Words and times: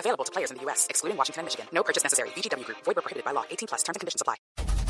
Available 0.00 0.24
to 0.24 0.32
players 0.32 0.50
in 0.50 0.56
the 0.56 0.64
U.S., 0.64 0.86
excluding 0.90 1.16
Washington 1.16 1.42
and 1.42 1.46
Michigan. 1.46 1.66
No 1.72 1.82
purchase 1.84 2.02
necessary. 2.02 2.30
VGW 2.34 2.64
Group. 2.64 2.78
Void 2.84 2.96
prohibited 2.96 3.24
by 3.24 3.32
law. 3.32 3.44
18 3.50 3.68
plus. 3.68 3.82
Terms 3.84 3.96
and 3.96 4.00
conditions 4.00 4.22
apply. 4.22 4.36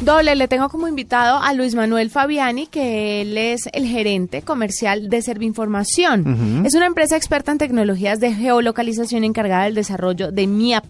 Doble, 0.00 0.34
le 0.34 0.48
tengo 0.48 0.70
como 0.70 0.88
invitado 0.88 1.38
a 1.42 1.52
Luis 1.52 1.74
Manuel 1.74 2.08
Fabiani, 2.08 2.66
que 2.68 3.20
él 3.20 3.36
es 3.36 3.68
el 3.74 3.86
gerente 3.86 4.40
comercial 4.40 5.10
de 5.10 5.20
Servinformación. 5.20 6.64
Es 6.64 6.74
una 6.74 6.86
empresa 6.86 7.18
experta 7.18 7.52
en 7.52 7.58
tecnologías 7.58 8.18
de 8.18 8.32
geolocalización 8.32 9.24
encargada 9.24 9.64
del 9.64 9.74
desarrollo 9.74 10.32
de 10.32 10.46
MIAP. 10.46 10.84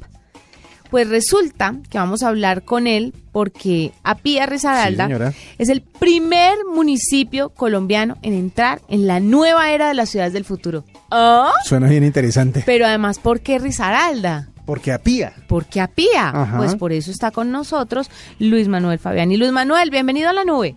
Pues 0.90 1.08
resulta 1.08 1.76
que 1.88 1.98
vamos 1.98 2.22
a 2.22 2.28
hablar 2.28 2.64
con 2.64 2.86
él 2.86 3.14
porque 3.32 3.92
Apía 4.02 4.46
Risaralda 4.46 5.06
Sí, 5.06 5.36
es 5.58 5.68
el 5.68 5.82
primer 5.82 6.56
municipio 6.72 7.50
colombiano 7.50 8.16
en 8.22 8.32
entrar 8.34 8.80
en 8.88 9.06
la 9.06 9.20
nueva 9.20 9.70
era 9.70 9.88
de 9.88 9.94
las 9.94 10.08
ciudades 10.08 10.32
del 10.32 10.44
futuro. 10.44 10.84
¿Ah? 11.10 11.52
Suena 11.64 11.88
bien 11.88 12.04
interesante. 12.04 12.62
Pero 12.66 12.86
además, 12.86 13.20
¿por 13.20 13.40
qué 13.40 13.58
Risaralda? 13.58 14.48
Porque 14.66 14.92
apía. 14.92 15.32
Porque 15.48 15.80
Apía. 15.80 16.28
Ajá. 16.28 16.58
Pues 16.58 16.74
por 16.76 16.92
eso 16.92 17.10
está 17.10 17.30
con 17.30 17.50
nosotros 17.50 18.10
Luis 18.38 18.68
Manuel 18.68 18.98
Fabiani. 18.98 19.36
Luis 19.36 19.52
Manuel, 19.52 19.90
bienvenido 19.90 20.28
a 20.28 20.32
la 20.32 20.44
nube. 20.44 20.74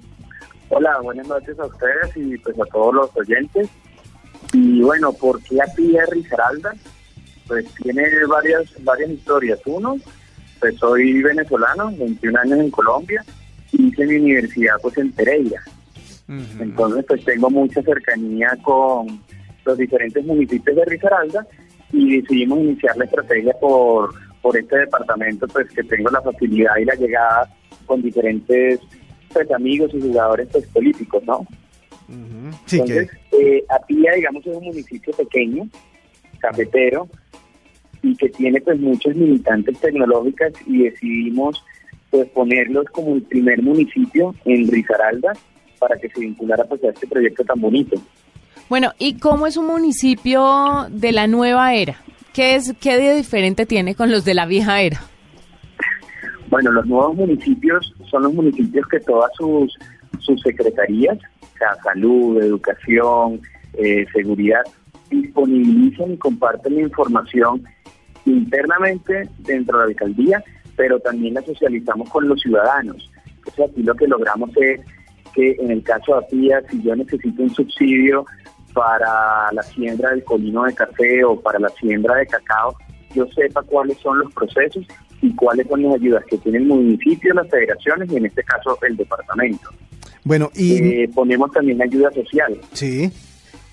Hola, 0.69 0.99
buenas 1.01 1.27
noches 1.27 1.57
a 1.59 1.65
ustedes 1.65 2.15
y 2.15 2.37
pues 2.39 2.55
a 2.59 2.65
todos 2.71 2.93
los 2.93 3.09
oyentes. 3.15 3.69
Y 4.53 4.81
bueno, 4.81 5.13
¿por 5.13 5.41
qué 5.43 5.57
es 5.57 6.09
Risaralda? 6.09 6.73
Pues 7.47 7.65
tiene 7.75 8.03
varias 8.27 8.63
varias 8.83 9.11
historias. 9.11 9.59
Uno, 9.65 9.97
pues 10.59 10.75
soy 10.77 11.21
venezolano, 11.21 11.91
21 11.97 12.39
años 12.39 12.59
en 12.59 12.71
Colombia, 12.71 13.23
y 13.71 13.87
hice 13.87 14.05
mi 14.05 14.15
universidad 14.15 14.75
pues 14.81 14.97
en 14.97 15.11
Pereira. 15.11 15.61
Entonces 16.59 17.05
pues 17.07 17.23
tengo 17.25 17.49
mucha 17.49 17.81
cercanía 17.81 18.57
con 18.63 19.21
los 19.65 19.77
diferentes 19.77 20.23
municipios 20.25 20.75
de 20.75 20.85
Risaralda 20.85 21.45
y 21.91 22.21
decidimos 22.21 22.59
iniciar 22.59 22.97
la 22.97 23.05
estrategia 23.05 23.53
por, 23.59 24.13
por 24.41 24.57
este 24.57 24.77
departamento 24.77 25.47
pues 25.47 25.69
que 25.69 25.83
tengo 25.83 26.09
la 26.09 26.21
facilidad 26.21 26.77
y 26.77 26.85
la 26.85 26.95
llegada 26.95 27.53
con 27.85 28.01
diferentes 28.01 28.79
pues 29.31 29.51
amigos 29.51 29.91
y 29.93 30.01
jugadores 30.01 30.47
pues 30.51 30.65
políticos, 30.67 31.23
¿no? 31.25 31.45
Sí, 32.65 32.79
Entonces, 32.79 33.09
que 33.31 33.57
eh, 33.57 33.65
Apía, 33.69 34.13
digamos, 34.13 34.45
es 34.45 34.55
un 34.55 34.65
municipio 34.65 35.13
pequeño, 35.13 35.67
cafetero, 36.39 37.07
y 38.03 38.15
que 38.15 38.29
tiene 38.29 38.61
pues 38.61 38.79
muchas 38.79 39.15
militantes 39.15 39.79
tecnológicas 39.79 40.53
y 40.67 40.83
decidimos 40.83 41.63
pues 42.11 42.29
ponerlos 42.29 42.85
como 42.91 43.15
el 43.15 43.23
primer 43.23 43.63
municipio 43.63 44.35
en 44.45 44.67
Risaralda 44.67 45.33
para 45.79 45.97
que 45.97 46.09
se 46.09 46.19
vinculara 46.19 46.63
pues 46.65 46.83
a 46.83 46.89
este 46.89 47.07
proyecto 47.07 47.43
tan 47.43 47.59
bonito. 47.59 47.99
Bueno, 48.69 48.91
¿y 48.99 49.17
cómo 49.17 49.47
es 49.47 49.57
un 49.57 49.67
municipio 49.67 50.87
de 50.89 51.11
la 51.11 51.27
nueva 51.27 51.73
era? 51.73 51.95
¿Qué 52.33 52.55
es 52.55 52.73
qué 52.79 52.97
de 52.97 53.15
diferente 53.15 53.65
tiene 53.65 53.95
con 53.95 54.11
los 54.11 54.25
de 54.25 54.33
la 54.33 54.45
vieja 54.45 54.81
era? 54.81 55.01
Bueno, 56.49 56.71
los 56.71 56.85
nuevos 56.85 57.15
municipios 57.15 57.93
son 58.09 58.23
los 58.23 58.33
municipios 58.33 58.87
que 58.87 58.99
todas 58.99 59.31
sus, 59.37 59.75
sus 60.19 60.41
secretarías, 60.41 61.17
o 61.41 61.57
sea, 61.57 61.75
salud, 61.83 62.41
educación, 62.41 63.41
eh, 63.73 64.05
seguridad, 64.13 64.61
disponibilizan 65.09 66.13
y 66.13 66.17
comparten 66.17 66.75
la 66.75 66.81
información 66.81 67.63
internamente 68.25 69.29
dentro 69.39 69.79
de 69.79 69.85
la 69.85 69.89
alcaldía, 69.89 70.43
pero 70.75 70.99
también 70.99 71.33
la 71.35 71.41
socializamos 71.41 72.09
con 72.09 72.27
los 72.27 72.41
ciudadanos. 72.41 73.09
Entonces 73.37 73.69
aquí 73.71 73.83
lo 73.83 73.95
que 73.95 74.07
logramos 74.07 74.49
es 74.57 74.81
que 75.33 75.55
en 75.59 75.71
el 75.71 75.83
caso 75.83 76.13
de 76.13 76.25
Apía, 76.25 76.61
si 76.69 76.81
yo 76.81 76.95
necesito 76.95 77.43
un 77.43 77.53
subsidio 77.53 78.25
para 78.73 79.51
la 79.51 79.63
siembra 79.63 80.11
del 80.11 80.23
colino 80.23 80.63
de 80.63 80.73
café 80.73 81.23
o 81.23 81.39
para 81.39 81.59
la 81.59 81.69
siembra 81.69 82.15
de 82.15 82.27
cacao, 82.27 82.75
yo 83.13 83.25
sepa 83.35 83.61
cuáles 83.63 83.97
son 83.99 84.19
los 84.19 84.33
procesos 84.33 84.85
y 85.21 85.33
cuáles 85.35 85.67
son 85.67 85.83
las 85.83 85.95
ayudas 85.95 86.23
que 86.25 86.37
tiene 86.37 86.57
el 86.59 86.65
municipio, 86.65 87.33
las 87.33 87.49
federaciones 87.49 88.11
y 88.11 88.17
en 88.17 88.25
este 88.25 88.43
caso 88.43 88.77
el 88.81 88.97
departamento. 88.97 89.69
bueno, 90.23 90.49
y 90.55 91.03
Eh, 91.03 91.09
ponemos 91.13 91.51
también 91.51 91.81
ayuda 91.81 92.11
social, 92.11 92.57
sí, 92.73 93.11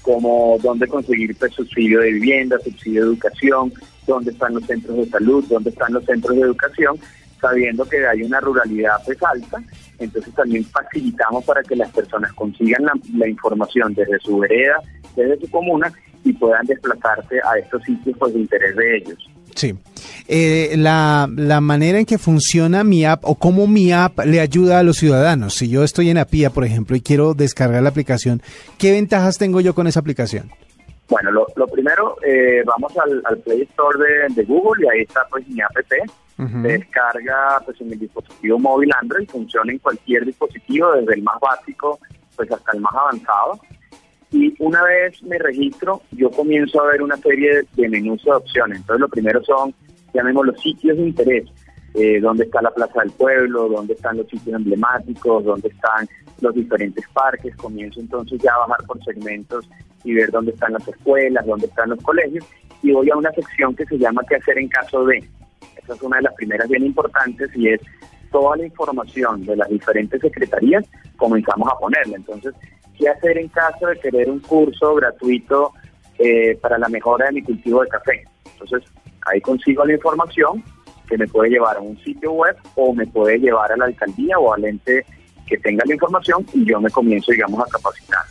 como 0.02 0.58
dónde 0.62 0.86
conseguir 0.86 1.36
pues, 1.36 1.52
subsidio 1.52 2.00
de 2.00 2.12
vivienda, 2.12 2.58
subsidio 2.60 3.02
de 3.02 3.08
educación, 3.08 3.72
dónde 4.06 4.30
están 4.30 4.54
los 4.54 4.64
centros 4.66 4.96
de 4.96 5.06
salud, 5.06 5.44
dónde 5.48 5.70
están 5.70 5.92
los 5.92 6.04
centros 6.04 6.36
de 6.36 6.42
educación, 6.42 6.98
sabiendo 7.40 7.84
que 7.88 8.06
hay 8.06 8.22
una 8.22 8.40
ruralidad 8.40 8.96
pues 9.04 9.18
alta, 9.22 9.62
entonces 9.98 10.34
también 10.34 10.64
facilitamos 10.64 11.44
para 11.44 11.62
que 11.62 11.76
las 11.76 11.90
personas 11.90 12.32
consigan 12.34 12.84
la, 13.14 13.28
información 13.28 13.94
desde 13.94 14.18
su 14.20 14.38
vereda, 14.38 14.76
desde 15.16 15.40
su 15.40 15.50
comuna 15.50 15.92
y 16.24 16.32
puedan 16.32 16.66
desplazarse 16.66 17.36
a 17.42 17.58
estos 17.58 17.82
sitios 17.84 18.16
pues 18.18 18.34
de 18.34 18.40
interés 18.40 18.76
de 18.76 18.96
ellos. 18.96 19.30
sí. 19.54 19.74
Eh, 20.32 20.76
la, 20.76 21.28
la 21.34 21.60
manera 21.60 21.98
en 21.98 22.06
que 22.06 22.16
funciona 22.16 22.84
mi 22.84 23.04
app 23.04 23.24
o 23.24 23.34
cómo 23.34 23.66
mi 23.66 23.92
app 23.92 24.20
le 24.24 24.38
ayuda 24.38 24.78
a 24.78 24.84
los 24.84 24.98
ciudadanos. 24.98 25.54
Si 25.54 25.68
yo 25.68 25.82
estoy 25.82 26.08
en 26.08 26.18
Apía, 26.18 26.50
por 26.50 26.64
ejemplo, 26.64 26.94
y 26.94 27.00
quiero 27.00 27.34
descargar 27.34 27.82
la 27.82 27.88
aplicación, 27.88 28.40
¿qué 28.78 28.92
ventajas 28.92 29.38
tengo 29.38 29.60
yo 29.60 29.74
con 29.74 29.88
esa 29.88 29.98
aplicación? 29.98 30.52
Bueno, 31.10 31.32
lo, 31.32 31.46
lo 31.56 31.66
primero, 31.66 32.16
eh, 32.24 32.62
vamos 32.64 32.96
al, 32.96 33.20
al 33.24 33.38
Play 33.38 33.62
Store 33.62 33.98
de, 33.98 34.34
de 34.34 34.44
Google 34.44 34.86
y 34.86 34.88
ahí 34.88 35.00
está 35.02 35.26
pues 35.28 35.46
mi 35.48 35.60
app. 35.60 35.76
Se 35.82 36.68
descarga 36.68 37.60
pues 37.66 37.78
en 37.82 37.92
el 37.92 37.98
dispositivo 37.98 38.58
móvil 38.58 38.90
Android, 38.98 39.28
funciona 39.28 39.72
en 39.72 39.78
cualquier 39.78 40.24
dispositivo, 40.24 40.92
desde 40.92 41.14
el 41.14 41.22
más 41.22 41.38
básico 41.38 41.98
pues 42.36 42.50
hasta 42.50 42.72
el 42.72 42.80
más 42.80 42.94
avanzado. 42.94 43.60
Y 44.30 44.54
una 44.60 44.82
vez 44.84 45.22
me 45.24 45.38
registro, 45.38 46.00
yo 46.12 46.30
comienzo 46.30 46.80
a 46.80 46.86
ver 46.86 47.02
una 47.02 47.16
serie 47.16 47.56
de, 47.56 47.66
de 47.72 47.88
menús 47.88 48.22
de 48.24 48.30
opciones. 48.30 48.78
Entonces 48.78 49.00
lo 49.00 49.08
primero 49.08 49.42
son, 49.42 49.74
llamemos 50.14 50.46
los 50.46 50.60
sitios 50.60 50.96
de 50.96 51.02
interés, 51.02 51.44
eh, 51.94 52.20
dónde 52.20 52.44
está 52.44 52.62
la 52.62 52.70
Plaza 52.70 53.00
del 53.00 53.10
Pueblo, 53.12 53.68
dónde 53.68 53.94
están 53.94 54.16
los 54.16 54.28
sitios 54.28 54.56
emblemáticos, 54.56 55.44
dónde 55.44 55.68
están 55.68 56.08
los 56.40 56.54
diferentes 56.54 57.04
parques. 57.12 57.54
Comienzo 57.56 58.00
entonces 58.00 58.40
ya 58.42 58.52
a 58.54 58.66
bajar 58.66 58.86
por 58.86 59.02
segmentos 59.04 59.68
y 60.04 60.14
ver 60.14 60.30
dónde 60.30 60.52
están 60.52 60.72
las 60.72 60.86
escuelas, 60.86 61.46
dónde 61.46 61.66
están 61.66 61.90
los 61.90 62.02
colegios. 62.02 62.44
Y 62.82 62.92
voy 62.92 63.10
a 63.10 63.16
una 63.16 63.32
sección 63.32 63.74
que 63.74 63.84
se 63.86 63.98
llama 63.98 64.22
¿Qué 64.28 64.36
hacer 64.36 64.58
en 64.58 64.68
caso 64.68 65.04
de? 65.04 65.18
Esa 65.82 65.94
es 65.94 66.02
una 66.02 66.18
de 66.18 66.22
las 66.22 66.34
primeras 66.34 66.68
bien 66.68 66.86
importantes 66.86 67.50
y 67.54 67.68
es 67.68 67.80
toda 68.30 68.56
la 68.56 68.64
información 68.64 69.44
de 69.44 69.56
las 69.56 69.68
diferentes 69.68 70.20
secretarías 70.20 70.84
comenzamos 71.20 71.68
a 71.70 71.78
ponerla. 71.78 72.16
Entonces, 72.16 72.54
¿qué 72.98 73.08
hacer 73.08 73.38
en 73.38 73.48
caso 73.48 73.86
de 73.86 74.00
querer 74.00 74.28
un 74.28 74.40
curso 74.40 74.94
gratuito 74.96 75.72
eh, 76.18 76.56
para 76.60 76.78
la 76.78 76.88
mejora 76.88 77.26
de 77.26 77.32
mi 77.32 77.42
cultivo 77.42 77.82
de 77.82 77.88
café? 77.88 78.24
Entonces, 78.52 78.90
ahí 79.26 79.40
consigo 79.40 79.84
la 79.84 79.94
información 79.94 80.64
que 81.10 81.18
me 81.18 81.26
puede 81.26 81.50
llevar 81.50 81.76
a 81.76 81.80
un 81.80 81.98
sitio 82.04 82.32
web 82.32 82.56
o 82.76 82.94
me 82.94 83.06
puede 83.06 83.38
llevar 83.38 83.72
a 83.72 83.76
la 83.76 83.86
alcaldía 83.86 84.38
o 84.38 84.54
al 84.54 84.64
ente 84.64 85.04
que 85.46 85.58
tenga 85.58 85.84
la 85.84 85.94
información 85.94 86.46
y 86.54 86.64
yo 86.64 86.80
me 86.80 86.88
comienzo, 86.88 87.32
digamos, 87.32 87.60
a 87.60 87.70
capacitar. 87.70 88.24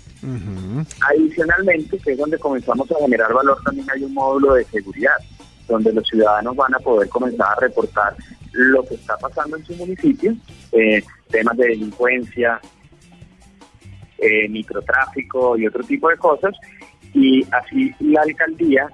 Adicionalmente, 1.11 1.97
que 1.97 2.13
es 2.13 2.17
donde 2.17 2.39
comenzamos 2.39 2.89
a 2.91 2.99
generar 2.99 3.33
valor, 3.33 3.61
también 3.63 3.85
hay 3.93 4.03
un 4.03 4.13
módulo 4.13 4.53
de 4.53 4.63
seguridad, 4.65 5.15
donde 5.67 5.91
los 5.91 6.07
ciudadanos 6.07 6.55
van 6.55 6.73
a 6.73 6.79
poder 6.79 7.09
comenzar 7.09 7.47
a 7.51 7.59
reportar 7.59 8.15
lo 8.53 8.83
que 8.83 8.95
está 8.95 9.17
pasando 9.17 9.57
en 9.57 9.65
su 9.65 9.75
municipio, 9.75 10.33
eh, 10.71 11.03
temas 11.29 11.57
de 11.57 11.67
delincuencia, 11.67 12.59
eh, 14.17 14.47
microtráfico 14.49 15.57
y 15.57 15.67
otro 15.67 15.83
tipo 15.83 16.09
de 16.09 16.17
cosas, 16.17 16.55
y 17.13 17.45
así 17.51 17.93
la 17.99 18.21
alcaldía 18.21 18.89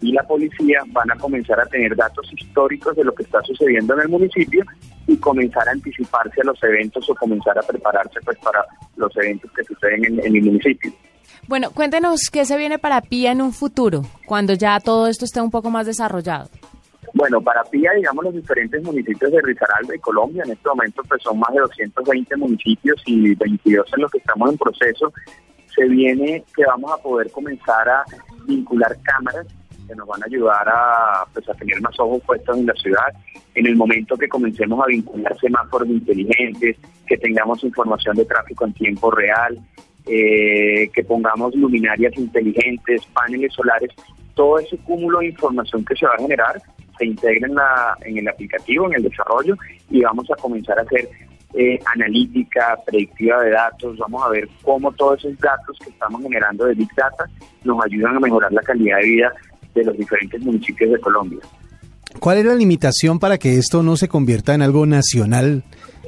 y 0.00 0.12
la 0.12 0.22
policía 0.22 0.80
van 0.88 1.10
a 1.10 1.16
comenzar 1.16 1.58
a 1.60 1.66
tener 1.66 1.96
datos 1.96 2.30
históricos 2.32 2.96
de 2.96 3.04
lo 3.04 3.14
que 3.14 3.22
está 3.22 3.42
sucediendo 3.42 3.94
en 3.94 4.00
el 4.00 4.08
municipio 4.08 4.64
y 5.06 5.16
comenzar 5.16 5.68
a 5.68 5.72
anticiparse 5.72 6.40
a 6.40 6.44
los 6.44 6.62
eventos 6.62 7.08
o 7.08 7.14
comenzar 7.14 7.58
a 7.58 7.62
prepararse 7.62 8.20
pues 8.24 8.38
para 8.38 8.64
los 8.96 9.16
eventos 9.16 9.50
que 9.52 9.64
suceden 9.64 10.04
en, 10.04 10.20
en 10.20 10.36
el 10.36 10.42
municipio. 10.42 10.92
Bueno, 11.48 11.70
cuéntenos 11.70 12.28
qué 12.32 12.44
se 12.44 12.56
viene 12.56 12.78
para 12.78 13.00
PIA 13.00 13.32
en 13.32 13.40
un 13.40 13.52
futuro, 13.52 14.02
cuando 14.26 14.54
ya 14.54 14.80
todo 14.80 15.06
esto 15.06 15.24
esté 15.24 15.40
un 15.40 15.50
poco 15.50 15.70
más 15.70 15.86
desarrollado. 15.86 16.48
Bueno, 17.14 17.40
para 17.40 17.62
PIA, 17.62 17.92
digamos, 17.92 18.24
los 18.24 18.34
diferentes 18.34 18.82
municipios 18.82 19.30
de 19.30 19.40
Risaralda 19.40 19.94
y 19.94 19.98
Colombia, 20.00 20.42
en 20.44 20.52
este 20.52 20.68
momento 20.68 21.02
pues 21.08 21.22
son 21.22 21.38
más 21.38 21.50
de 21.52 21.60
220 21.60 22.36
municipios 22.36 23.00
y 23.06 23.34
22 23.34 23.86
en 23.96 24.02
los 24.02 24.10
que 24.10 24.18
estamos 24.18 24.50
en 24.50 24.58
proceso, 24.58 25.12
se 25.74 25.84
viene 25.84 26.44
que 26.54 26.64
vamos 26.64 26.92
a 26.92 27.02
poder 27.02 27.30
comenzar 27.30 27.88
a 27.88 28.04
vincular 28.46 28.96
cámaras 29.02 29.46
que 29.86 29.94
nos 29.94 30.06
van 30.06 30.22
a 30.22 30.26
ayudar 30.26 30.68
a, 30.68 31.24
pues, 31.32 31.48
a 31.48 31.54
tener 31.54 31.80
más 31.80 31.98
ojos 31.98 32.22
puestos 32.26 32.58
en 32.58 32.66
la 32.66 32.74
ciudad. 32.74 33.08
En 33.54 33.66
el 33.66 33.76
momento 33.76 34.16
que 34.16 34.28
comencemos 34.28 34.82
a 34.82 34.86
vincular 34.86 35.38
semáforos 35.38 35.88
inteligentes, 35.88 36.76
que 37.06 37.16
tengamos 37.16 37.62
información 37.64 38.16
de 38.16 38.24
tráfico 38.24 38.64
en 38.64 38.72
tiempo 38.74 39.10
real, 39.10 39.58
eh, 40.06 40.88
que 40.92 41.04
pongamos 41.04 41.54
luminarias 41.54 42.16
inteligentes, 42.16 43.06
paneles 43.06 43.52
solares, 43.52 43.90
todo 44.34 44.58
ese 44.58 44.76
cúmulo 44.78 45.20
de 45.20 45.26
información 45.26 45.84
que 45.84 45.96
se 45.96 46.06
va 46.06 46.12
a 46.14 46.22
generar 46.22 46.60
se 46.98 47.06
integra 47.06 47.46
en, 47.46 47.54
la, 47.54 47.96
en 48.02 48.18
el 48.18 48.28
aplicativo, 48.28 48.86
en 48.86 48.94
el 48.94 49.02
desarrollo, 49.02 49.54
y 49.90 50.00
vamos 50.02 50.30
a 50.30 50.40
comenzar 50.40 50.78
a 50.78 50.82
hacer 50.82 51.08
eh, 51.54 51.78
analítica, 51.94 52.78
predictiva 52.86 53.42
de 53.42 53.50
datos, 53.50 53.96
vamos 53.98 54.22
a 54.24 54.28
ver 54.28 54.48
cómo 54.62 54.92
todos 54.92 55.24
esos 55.24 55.38
datos 55.38 55.78
que 55.82 55.90
estamos 55.90 56.22
generando 56.22 56.66
de 56.66 56.74
Big 56.74 56.94
Data 56.94 57.24
nos 57.64 57.82
ayudan 57.84 58.16
a 58.16 58.20
mejorar 58.20 58.52
la 58.52 58.62
calidad 58.62 58.98
de 58.98 59.06
vida 59.06 59.32
de 59.76 59.84
los 59.84 59.96
diferentes 59.96 60.40
municipios 60.40 60.90
de 60.90 61.00
Colombia. 61.00 61.40
¿Cuál 62.18 62.38
es 62.38 62.44
la 62.46 62.54
limitación 62.54 63.18
para 63.18 63.38
que 63.38 63.58
esto 63.58 63.82
no 63.82 63.96
se 63.96 64.08
convierta 64.08 64.54
en 64.54 64.62
algo 64.62 64.86
nacional 64.86 65.62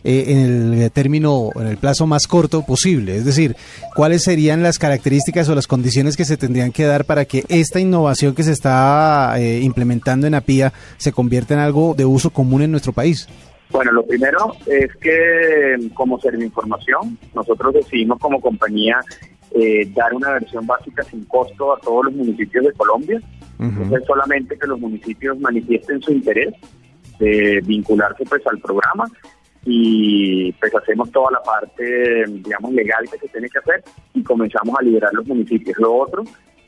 eh, 0.05 0.25
en 0.29 0.73
el 0.75 0.91
término, 0.91 1.51
en 1.55 1.67
el 1.67 1.77
plazo 1.77 2.07
más 2.07 2.27
corto 2.27 2.65
posible? 2.65 3.17
Es 3.17 3.25
decir, 3.25 3.57
¿cuáles 3.95 4.25
serían 4.25 4.63
las 4.63 4.79
características 4.79 5.49
o 5.49 5.55
las 5.55 5.67
condiciones 5.67 6.17
que 6.17 6.25
se 6.25 6.37
tendrían 6.37 6.73
que 6.73 6.85
dar 6.85 7.05
para 7.05 7.27
que 7.27 7.45
esta 7.49 7.79
innovación 7.79 8.35
que 8.35 8.43
se 8.43 8.53
está 8.53 9.35
eh, 9.39 9.61
implementando 9.61 10.27
en 10.27 10.35
APIA 10.35 10.73
se 10.97 11.13
convierta 11.13 11.55
en 11.55 11.61
algo 11.61 11.95
de 11.95 12.07
uso 12.07 12.31
común 12.31 12.63
en 12.63 12.71
nuestro 12.71 12.93
país? 12.93 13.29
Bueno, 13.71 13.93
lo 13.93 14.07
primero 14.07 14.55
es 14.67 14.95
que 14.97 15.91
como 15.93 16.19
información, 16.41 17.19
nosotros 17.35 17.75
decidimos 17.75 18.19
como 18.19 18.41
compañía 18.41 19.01
eh, 19.51 19.91
dar 19.95 20.15
una 20.15 20.33
versión 20.33 20.67
básica 20.67 21.03
sin 21.05 21.25
costo 21.25 21.75
a 21.75 21.81
todos 21.81 22.07
los 22.07 22.15
municipios 22.15 22.65
de 22.65 22.73
Colombia. 22.73 23.21
Entonces 23.59 24.05
solamente 24.07 24.57
que 24.57 24.67
los 24.67 24.79
municipios 24.79 25.39
manifiesten 25.41 26.01
su 26.01 26.13
interés 26.13 26.55
de 27.19 27.61
vincularse 27.65 28.25
pues 28.25 28.47
al 28.47 28.59
programa 28.59 29.05
y 29.65 30.53
pues 30.53 30.73
hacemos 30.75 31.11
toda 31.11 31.33
la 31.33 31.43
parte 31.43 32.25
digamos 32.29 32.73
legal 32.73 33.05
que 33.11 33.19
se 33.19 33.29
tiene 33.29 33.49
que 33.49 33.59
hacer 33.59 33.83
y 34.15 34.23
comenzamos 34.23 34.79
a 34.79 34.83
liberar 34.83 35.13
los 35.13 35.27
municipios. 35.27 35.77
Lo 35.79 35.95
otro 35.95 36.25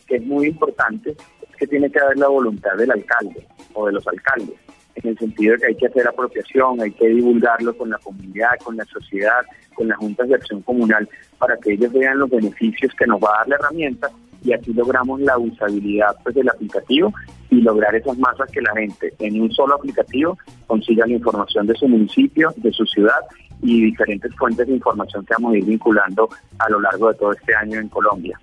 que 0.07 0.17
es 0.17 0.27
muy 0.27 0.49
importante 0.49 1.11
es 1.11 1.57
que 1.57 1.67
tiene 1.69 1.91
que 1.91 2.01
haber 2.01 2.19
la 2.19 2.29
voluntad 2.29 2.75
del 2.77 2.91
alcalde 2.91 3.47
o 3.75 3.87
de 3.87 3.93
los 3.93 4.07
alcaldes 4.09 4.57
en 4.97 5.11
el 5.11 5.19
sentido 5.19 5.53
de 5.53 5.59
que 5.59 5.67
hay 5.67 5.75
que 5.77 5.87
hacer 5.87 6.07
apropiación, 6.07 6.81
hay 6.81 6.91
que 6.93 7.09
divulgarlo 7.09 7.77
con 7.77 7.91
la 7.91 7.99
comunidad, 7.99 8.59
con 8.63 8.77
la 8.77 8.85
sociedad, 8.87 9.43
con 9.75 9.89
las 9.89 9.99
juntas 9.99 10.29
de 10.29 10.35
acción 10.35 10.63
comunal, 10.63 11.09
para 11.39 11.57
que 11.57 11.73
ellos 11.73 11.93
vean 11.93 12.19
los 12.19 12.29
beneficios 12.29 12.93
que 12.95 13.07
nos 13.07 13.21
va 13.21 13.35
a 13.35 13.39
dar 13.39 13.49
la 13.49 13.57
herramienta 13.57 14.11
y 14.43 14.53
así 14.53 14.73
logramos 14.73 15.21
la 15.21 15.39
usabilidad 15.39 16.17
pues, 16.23 16.35
del 16.35 16.49
aplicativo 16.49 17.13
y 17.51 17.61
lograr 17.61 17.95
esas 17.95 18.19
masas 18.19 18.51
que 18.51 18.61
la 18.61 18.73
gente 18.75 19.13
en 19.19 19.41
un 19.41 19.51
solo 19.53 19.75
aplicativo 19.75 20.39
consiga 20.67 21.07
la 21.07 21.15
información 21.15 21.67
de 21.67 21.75
su 21.75 21.89
municipio, 21.89 22.53
de 22.57 22.73
su 22.73 22.85
ciudad 22.87 23.21
y 23.63 23.83
diferentes 23.83 24.35
fuentes 24.37 24.67
de 24.67 24.75
información 24.75 25.25
que 25.25 25.35
vamos 25.35 25.55
a 25.55 25.59
ir 25.59 25.65
vinculando 25.65 26.29
a 26.59 26.69
lo 26.71 26.81
largo 26.81 27.09
de 27.09 27.15
todo 27.15 27.33
este 27.33 27.55
año 27.55 27.79
en 27.79 27.89
Colombia 27.89 28.39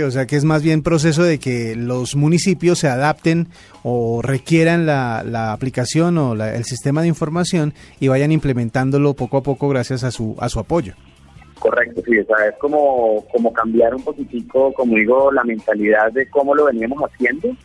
o 0.00 0.10
sea 0.10 0.26
que 0.26 0.36
es 0.36 0.44
más 0.44 0.62
bien 0.62 0.82
proceso 0.82 1.22
de 1.22 1.38
que 1.38 1.76
los 1.76 2.16
municipios 2.16 2.78
se 2.78 2.88
adapten 2.88 3.48
o 3.82 4.22
requieran 4.22 4.86
la, 4.86 5.22
la 5.22 5.52
aplicación 5.52 6.16
o 6.16 6.32
el 6.32 6.64
sistema 6.64 7.02
de 7.02 7.08
información 7.08 7.74
y 8.00 8.08
vayan 8.08 8.32
implementándolo 8.32 9.14
poco 9.14 9.36
a 9.36 9.42
poco 9.42 9.68
gracias 9.68 10.02
a 10.04 10.10
su, 10.10 10.34
a 10.38 10.48
su 10.48 10.58
apoyo. 10.60 10.94
Correcto, 11.62 12.02
sí, 12.04 12.18
o 12.18 12.24
sea, 12.24 12.48
es 12.48 12.56
como, 12.58 13.24
como 13.30 13.52
cambiar 13.52 13.94
un 13.94 14.02
poquitico, 14.02 14.72
como 14.72 14.96
digo, 14.96 15.30
la 15.30 15.44
mentalidad 15.44 16.10
de 16.10 16.28
cómo 16.28 16.56
lo 16.56 16.64
veníamos 16.64 17.00
haciendo, 17.02 17.56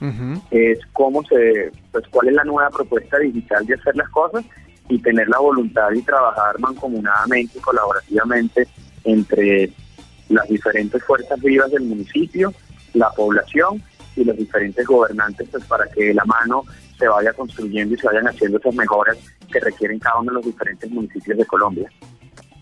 es 0.52 0.80
cómo 0.94 1.24
se, 1.24 1.72
pues 1.92 2.04
cuál 2.12 2.28
es 2.28 2.36
la 2.36 2.44
nueva 2.44 2.70
propuesta 2.70 3.18
digital 3.18 3.66
de 3.66 3.74
hacer 3.74 3.96
las 3.96 4.08
cosas 4.10 4.46
y 4.88 5.00
tener 5.00 5.28
la 5.30 5.40
voluntad 5.40 5.90
y 5.96 6.04
trabajar 6.04 6.60
mancomunadamente 6.60 7.58
y 7.58 7.62
colaborativamente 7.62 8.68
entre 9.04 9.72
las 10.30 10.48
diferentes 10.48 11.04
fuerzas 11.04 11.42
vivas 11.42 11.72
del 11.72 11.86
municipio, 11.86 12.54
la 12.94 13.10
población 13.10 13.82
y 14.16 14.24
los 14.24 14.38
diferentes 14.38 14.86
gobernantes 14.86 15.50
pues 15.50 15.64
para 15.66 15.88
que 15.88 16.10
de 16.10 16.14
la 16.14 16.26
mano 16.26 16.66
se 17.00 17.08
vaya 17.08 17.34
construyendo 17.34 17.96
y 17.96 17.98
se 17.98 18.06
vayan 18.06 18.28
haciendo 18.28 18.60
esas 18.60 18.76
mejoras 18.76 19.18
que 19.52 19.60
requieren 19.60 19.98
cada 19.98 20.20
uno 20.20 20.34
de 20.34 20.36
los 20.36 20.46
diferentes 20.46 20.92
municipios 20.92 21.36
de 21.40 21.46
Colombia. 21.46 21.90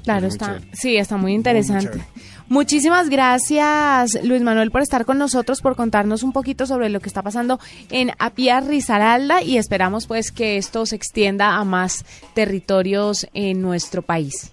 Claro, 0.06 0.28
está, 0.28 0.60
sí, 0.72 0.98
está 0.98 1.18
muy 1.18 1.34
interesante. 1.34 2.00
Muchísimas 2.48 3.10
gracias, 3.10 4.24
Luis 4.24 4.44
Manuel, 4.44 4.69
por 4.69 4.84
estar 4.84 5.04
con 5.04 5.18
nosotros, 5.18 5.62
por 5.62 5.75
contarnos 5.75 6.22
un 6.22 6.31
poquito 6.31 6.68
sobre 6.68 6.90
lo 6.90 7.00
que 7.00 7.10
está 7.10 7.24
pasando 7.24 7.60
en 7.90 8.12
Apia 8.19 8.62
Risaralda 8.62 9.42
y 9.42 9.57
esperamos 9.57 10.06
pues 10.06 10.31
que 10.31 10.57
esto 10.57 10.86
se 10.86 10.96
extienda 10.96 11.56
a 11.56 11.63
más 11.63 12.06
territorios 12.36 13.25
en 13.34 13.63
nuestro 13.63 14.04
país. 14.04 14.52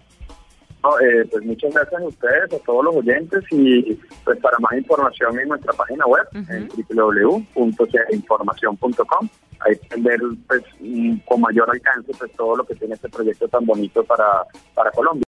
Eh, 1.02 1.28
pues 1.30 1.44
muchas 1.44 1.74
gracias 1.74 2.00
a 2.00 2.06
ustedes, 2.06 2.54
a 2.54 2.58
todos 2.64 2.82
los 2.86 2.96
oyentes 2.96 3.44
y 3.50 3.92
pues 4.24 4.38
para 4.40 4.58
más 4.58 4.72
información 4.72 5.38
en 5.38 5.48
nuestra 5.48 5.74
página 5.74 6.06
web 6.06 6.26
en 6.32 6.68
www.información.com 7.54 9.28
ahí 9.64 9.76
pueden 9.76 10.02
ver 10.04 10.20
pues, 10.46 10.62
con 11.24 11.40
mayor 11.40 11.70
alcance 11.70 12.12
pues 12.18 12.32
todo 12.32 12.56
lo 12.56 12.64
que 12.64 12.74
tiene 12.74 12.94
este 12.94 13.08
proyecto 13.08 13.48
tan 13.48 13.64
bonito 13.64 14.02
para, 14.04 14.44
para 14.74 14.90
Colombia. 14.90 15.20